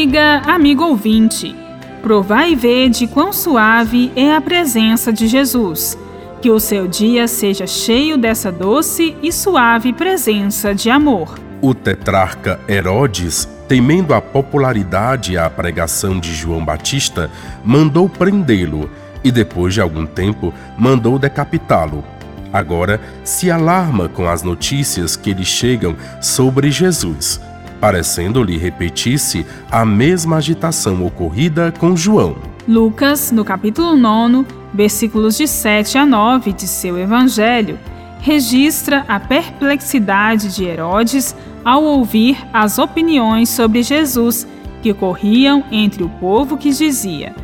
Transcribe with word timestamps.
Amiga, 0.00 0.40
amigo 0.46 0.82
ouvinte, 0.82 1.54
provai 2.00 2.52
e 2.52 2.56
vede 2.56 3.06
quão 3.06 3.34
suave 3.34 4.10
é 4.16 4.34
a 4.34 4.40
presença 4.40 5.12
de 5.12 5.28
Jesus. 5.28 5.94
Que 6.40 6.50
o 6.50 6.58
seu 6.58 6.88
dia 6.88 7.28
seja 7.28 7.66
cheio 7.66 8.16
dessa 8.16 8.50
doce 8.50 9.14
e 9.22 9.30
suave 9.30 9.92
presença 9.92 10.74
de 10.74 10.88
amor. 10.88 11.38
O 11.60 11.74
tetrarca 11.74 12.58
Herodes, 12.66 13.46
temendo 13.68 14.14
a 14.14 14.22
popularidade 14.22 15.34
e 15.34 15.36
a 15.36 15.50
pregação 15.50 16.18
de 16.18 16.32
João 16.34 16.64
Batista, 16.64 17.30
mandou 17.62 18.08
prendê-lo 18.08 18.90
e, 19.22 19.30
depois 19.30 19.74
de 19.74 19.82
algum 19.82 20.06
tempo, 20.06 20.54
mandou 20.78 21.18
decapitá-lo. 21.18 22.02
Agora 22.50 22.98
se 23.22 23.50
alarma 23.50 24.08
com 24.08 24.26
as 24.26 24.42
notícias 24.42 25.14
que 25.14 25.34
lhe 25.34 25.44
chegam 25.44 25.94
sobre 26.22 26.70
Jesus 26.70 27.38
parecendo-lhe 27.80 28.58
repetir-se 28.58 29.46
a 29.70 29.84
mesma 29.84 30.36
agitação 30.36 31.04
ocorrida 31.04 31.72
com 31.78 31.96
João. 31.96 32.36
Lucas, 32.68 33.32
no 33.32 33.44
capítulo 33.44 33.96
9, 33.96 34.46
versículos 34.72 35.36
de 35.36 35.48
7 35.48 35.98
a 35.98 36.06
9 36.06 36.52
de 36.52 36.68
seu 36.68 36.98
evangelho, 36.98 37.78
registra 38.20 39.04
a 39.08 39.18
perplexidade 39.18 40.54
de 40.54 40.64
Herodes 40.64 41.34
ao 41.64 41.82
ouvir 41.82 42.38
as 42.52 42.78
opiniões 42.78 43.48
sobre 43.48 43.82
Jesus 43.82 44.46
que 44.82 44.94
corriam 44.94 45.64
entre 45.70 46.02
o 46.02 46.08
povo 46.08 46.56
que 46.56 46.70
dizia: 46.70 47.34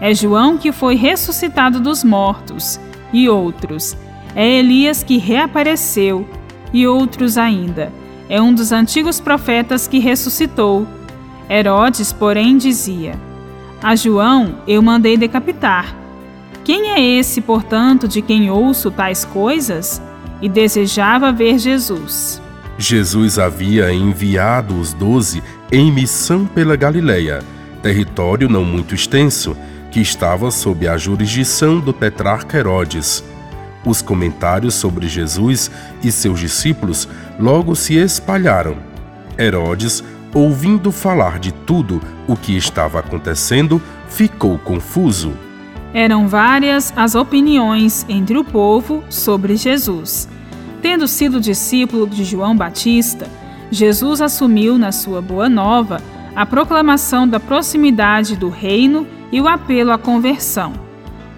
É 0.00 0.14
João 0.14 0.58
que 0.58 0.72
foi 0.72 0.96
ressuscitado 0.96 1.80
dos 1.80 2.04
mortos, 2.04 2.80
e 3.12 3.28
outros: 3.28 3.96
É 4.34 4.46
Elias 4.46 5.02
que 5.02 5.18
reapareceu, 5.18 6.28
e 6.72 6.86
outros 6.86 7.38
ainda: 7.38 7.92
é 8.28 8.40
um 8.40 8.54
dos 8.54 8.72
antigos 8.72 9.20
profetas 9.20 9.86
que 9.86 9.98
ressuscitou. 9.98 10.86
Herodes, 11.48 12.12
porém, 12.12 12.56
dizia: 12.56 13.14
A 13.82 13.94
João 13.94 14.56
eu 14.66 14.82
mandei 14.82 15.16
decapitar. 15.16 15.94
Quem 16.64 16.90
é 16.90 17.00
esse, 17.00 17.40
portanto, 17.40 18.08
de 18.08 18.22
quem 18.22 18.50
ouço 18.50 18.90
tais 18.90 19.24
coisas? 19.24 20.00
E 20.40 20.48
desejava 20.48 21.32
ver 21.32 21.58
Jesus. 21.58 22.40
Jesus 22.78 23.38
havia 23.38 23.92
enviado 23.92 24.78
os 24.78 24.92
doze 24.92 25.42
em 25.70 25.92
missão 25.92 26.44
pela 26.44 26.74
Galileia, 26.74 27.40
território 27.82 28.48
não 28.48 28.64
muito 28.64 28.94
extenso, 28.94 29.56
que 29.90 30.00
estava 30.00 30.50
sob 30.50 30.88
a 30.88 30.96
jurisdição 30.96 31.78
do 31.78 31.92
tetrarca 31.92 32.58
Herodes. 32.58 33.22
Os 33.84 34.00
comentários 34.00 34.74
sobre 34.74 35.06
Jesus 35.08 35.70
e 36.02 36.10
seus 36.10 36.40
discípulos 36.40 37.08
logo 37.38 37.74
se 37.74 37.94
espalharam. 37.94 38.76
Herodes, 39.38 40.02
ouvindo 40.32 40.90
falar 40.90 41.38
de 41.38 41.52
tudo 41.52 42.00
o 42.26 42.36
que 42.36 42.56
estava 42.56 43.00
acontecendo, 43.00 43.80
ficou 44.08 44.58
confuso. 44.58 45.32
Eram 45.92 46.26
várias 46.26 46.92
as 46.96 47.14
opiniões 47.14 48.04
entre 48.08 48.36
o 48.38 48.44
povo 48.44 49.04
sobre 49.08 49.56
Jesus. 49.56 50.28
Tendo 50.80 51.06
sido 51.06 51.40
discípulo 51.40 52.06
de 52.06 52.24
João 52.24 52.56
Batista, 52.56 53.28
Jesus 53.70 54.20
assumiu 54.20 54.76
na 54.78 54.92
sua 54.92 55.22
Boa 55.22 55.48
Nova 55.48 56.00
a 56.34 56.44
proclamação 56.44 57.28
da 57.28 57.38
proximidade 57.38 58.36
do 58.36 58.48
reino 58.48 59.06
e 59.30 59.40
o 59.40 59.48
apelo 59.48 59.92
à 59.92 59.98
conversão. 59.98 60.72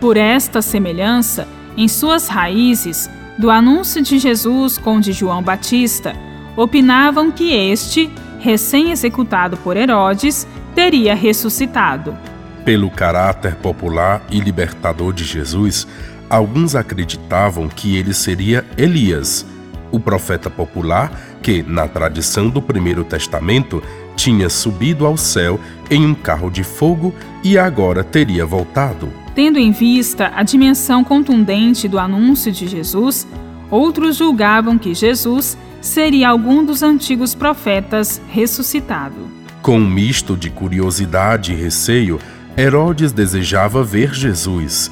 Por 0.00 0.16
esta 0.16 0.62
semelhança, 0.62 1.48
em 1.76 1.88
suas 1.88 2.28
raízes, 2.28 3.10
do 3.38 3.50
anúncio 3.50 4.00
de 4.00 4.18
Jesus 4.18 4.78
com 4.78 5.00
de 5.00 5.12
João 5.12 5.42
Batista, 5.42 6.14
opinavam 6.56 7.30
que 7.30 7.52
este, 7.52 8.10
recém-executado 8.38 9.56
por 9.56 9.76
Herodes, 9.76 10.46
teria 10.74 11.14
ressuscitado. 11.14 12.16
Pelo 12.64 12.90
caráter 12.90 13.56
popular 13.56 14.22
e 14.30 14.38
libertador 14.40 15.12
de 15.12 15.24
Jesus, 15.24 15.86
alguns 16.30 16.74
acreditavam 16.74 17.68
que 17.68 17.96
ele 17.96 18.14
seria 18.14 18.64
Elias, 18.76 19.44
o 19.90 20.00
profeta 20.00 20.48
popular 20.48 21.10
que, 21.42 21.62
na 21.62 21.86
tradição 21.86 22.48
do 22.48 22.62
Primeiro 22.62 23.04
Testamento, 23.04 23.82
tinha 24.16 24.48
subido 24.48 25.06
ao 25.06 25.16
céu 25.16 25.60
em 25.90 26.06
um 26.06 26.14
carro 26.14 26.50
de 26.50 26.64
fogo 26.64 27.14
e 27.42 27.58
agora 27.58 28.02
teria 28.02 28.46
voltado. 28.46 29.23
Tendo 29.34 29.58
em 29.58 29.72
vista 29.72 30.32
a 30.34 30.42
dimensão 30.42 31.02
contundente 31.02 31.88
do 31.88 31.98
anúncio 31.98 32.52
de 32.52 32.68
Jesus, 32.68 33.26
outros 33.70 34.16
julgavam 34.16 34.78
que 34.78 34.94
Jesus 34.94 35.58
seria 35.80 36.28
algum 36.28 36.64
dos 36.64 36.82
antigos 36.82 37.34
profetas 37.34 38.22
ressuscitado. 38.28 39.16
Com 39.60 39.78
um 39.78 39.88
misto 39.88 40.36
de 40.36 40.50
curiosidade 40.50 41.52
e 41.52 41.56
receio, 41.56 42.20
Herodes 42.56 43.10
desejava 43.10 43.82
ver 43.82 44.14
Jesus. 44.14 44.90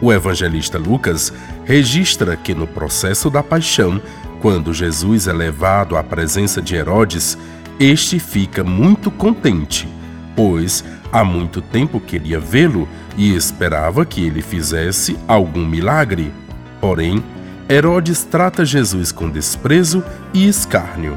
O 0.00 0.10
evangelista 0.10 0.78
Lucas 0.78 1.32
registra 1.64 2.36
que 2.36 2.54
no 2.54 2.66
processo 2.66 3.28
da 3.28 3.42
paixão, 3.42 4.00
quando 4.40 4.72
Jesus 4.72 5.28
é 5.28 5.32
levado 5.32 5.96
à 5.96 6.02
presença 6.02 6.62
de 6.62 6.74
Herodes, 6.74 7.36
este 7.78 8.18
fica 8.18 8.64
muito 8.64 9.10
contente, 9.10 9.86
pois 10.34 10.84
há 11.12 11.24
muito 11.24 11.60
tempo 11.60 12.00
queria 12.00 12.40
vê-lo 12.40 12.88
e 13.16 13.34
esperava 13.34 14.04
que 14.04 14.24
ele 14.24 14.42
fizesse 14.42 15.18
algum 15.28 15.66
milagre. 15.66 16.32
Porém, 16.80 17.22
Herodes 17.68 18.24
trata 18.24 18.64
Jesus 18.64 19.12
com 19.12 19.28
desprezo 19.28 20.02
e 20.34 20.46
escárnio. 20.46 21.16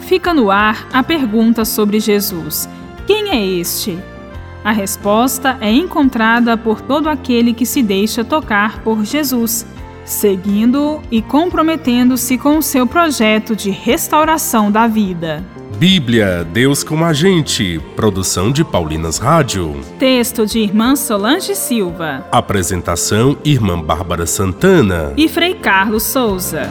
Fica 0.00 0.34
no 0.34 0.50
ar 0.50 0.86
a 0.92 1.02
pergunta 1.02 1.64
sobre 1.64 2.00
Jesus: 2.00 2.68
Quem 3.06 3.30
é 3.30 3.46
este? 3.46 3.98
A 4.64 4.72
resposta 4.72 5.58
é 5.60 5.70
encontrada 5.70 6.56
por 6.56 6.80
todo 6.80 7.08
aquele 7.08 7.52
que 7.52 7.66
se 7.66 7.82
deixa 7.82 8.24
tocar 8.24 8.80
por 8.80 9.04
Jesus, 9.04 9.66
seguindo 10.04 11.02
e 11.10 11.20
comprometendo-se 11.20 12.38
com 12.38 12.58
o 12.58 12.62
seu 12.62 12.86
projeto 12.86 13.54
de 13.54 13.70
restauração 13.70 14.70
da 14.70 14.86
vida. 14.86 15.44
Bíblia, 15.74 16.44
Deus 16.44 16.84
com 16.84 17.04
a 17.04 17.12
gente. 17.12 17.80
Produção 17.96 18.52
de 18.52 18.64
Paulinas 18.64 19.18
Rádio. 19.18 19.80
Texto 19.98 20.46
de 20.46 20.60
Irmã 20.60 20.94
Solange 20.94 21.54
Silva. 21.56 22.24
Apresentação: 22.30 23.36
Irmã 23.44 23.80
Bárbara 23.80 24.24
Santana. 24.24 25.12
E 25.16 25.28
Frei 25.28 25.54
Carlos 25.54 26.04
Souza. 26.04 26.70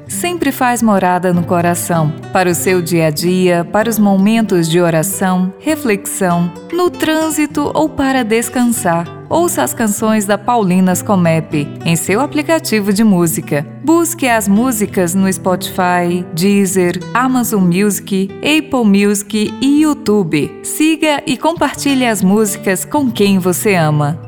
sempre 0.21 0.51
faz 0.51 0.83
morada 0.83 1.33
no 1.33 1.43
coração, 1.43 2.13
para 2.31 2.47
o 2.47 2.53
seu 2.53 2.79
dia 2.79 3.07
a 3.07 3.09
dia, 3.09 3.67
para 3.71 3.89
os 3.89 3.97
momentos 3.97 4.69
de 4.69 4.79
oração, 4.79 5.51
reflexão, 5.59 6.53
no 6.71 6.91
trânsito 6.91 7.71
ou 7.73 7.89
para 7.89 8.23
descansar. 8.23 9.07
Ouça 9.27 9.63
as 9.63 9.73
canções 9.73 10.25
da 10.25 10.37
Paulinas 10.37 11.01
Comep 11.01 11.67
em 11.83 11.95
seu 11.95 12.21
aplicativo 12.21 12.93
de 12.93 13.03
música. 13.03 13.65
Busque 13.83 14.27
as 14.27 14.47
músicas 14.47 15.15
no 15.15 15.31
Spotify, 15.31 16.23
Deezer, 16.35 16.99
Amazon 17.15 17.63
Music, 17.63 18.29
Apple 18.37 18.85
Music 18.85 19.51
e 19.59 19.81
YouTube. 19.81 20.59
Siga 20.61 21.23
e 21.25 21.35
compartilhe 21.35 22.05
as 22.05 22.21
músicas 22.21 22.85
com 22.85 23.09
quem 23.09 23.39
você 23.39 23.73
ama. 23.73 24.19